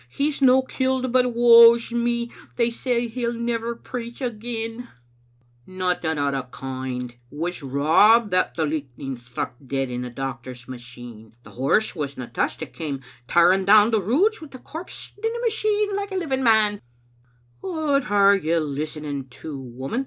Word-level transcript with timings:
He's 0.09 0.41
no 0.41 0.63
killed, 0.63 1.11
but, 1.11 1.35
woe's 1.35 1.91
me! 1.91 2.31
they 2.55 2.71
say 2.71 3.07
he'll 3.07 3.33
never 3.35 3.75
preach 3.75 4.19
again. 4.19 4.89
""Nothing 5.67 6.17
o' 6.17 6.31
the 6.31 6.41
kind. 6.41 7.11
It 7.11 7.17
was 7.29 7.61
Rob 7.61 8.31
that 8.31 8.55
the 8.55 8.65
lichtning 8.65 9.17
struck 9.23 9.53
dead 9.67 9.91
in 9.91 10.01
the 10.01 10.09
doctor's 10.09 10.67
machine. 10.67 11.35
The 11.43 11.51
horse 11.51 11.95
wasna 11.95 12.25
touched; 12.31 12.63
it 12.63 12.73
came 12.73 13.01
tearing 13.27 13.63
down 13.65 13.91
the 13.91 14.01
Roods 14.01 14.41
wi' 14.41 14.47
the 14.47 14.57
corpse 14.57 15.11
sitting 15.15 15.23
in 15.35 15.39
the 15.39 15.45
machine 15.45 15.95
like 15.95 16.11
a 16.11 16.15
living 16.15 16.41
man."" 16.43 16.81
What 17.61 18.09
are 18.09 18.35
you 18.35 18.59
listening 18.59 19.25
to, 19.27 19.55
woman? 19.59 19.99